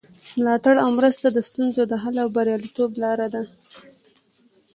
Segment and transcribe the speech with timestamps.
[0.37, 3.43] ملاتړ او مرسته د ستونزو د حل او بریالیتوب لاره ده.